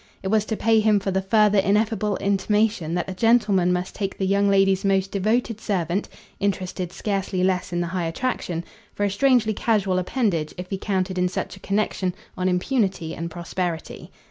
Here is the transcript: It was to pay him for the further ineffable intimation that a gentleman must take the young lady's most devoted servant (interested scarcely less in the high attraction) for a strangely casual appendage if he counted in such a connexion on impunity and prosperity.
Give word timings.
It 0.23 0.29
was 0.29 0.45
to 0.45 0.57
pay 0.57 0.79
him 0.79 0.99
for 0.99 1.11
the 1.11 1.21
further 1.21 1.59
ineffable 1.59 2.17
intimation 2.17 2.95
that 2.95 3.07
a 3.07 3.13
gentleman 3.13 3.71
must 3.71 3.93
take 3.93 4.17
the 4.17 4.25
young 4.25 4.49
lady's 4.49 4.83
most 4.83 5.11
devoted 5.11 5.61
servant 5.61 6.09
(interested 6.39 6.91
scarcely 6.91 7.43
less 7.43 7.71
in 7.71 7.81
the 7.81 7.85
high 7.93 8.05
attraction) 8.05 8.63
for 8.95 9.03
a 9.03 9.11
strangely 9.11 9.53
casual 9.53 9.99
appendage 9.99 10.55
if 10.57 10.71
he 10.71 10.77
counted 10.79 11.19
in 11.19 11.27
such 11.27 11.55
a 11.55 11.59
connexion 11.59 12.15
on 12.35 12.49
impunity 12.49 13.13
and 13.13 13.29
prosperity. 13.29 14.09